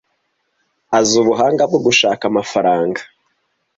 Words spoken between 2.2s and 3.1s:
amafaranga.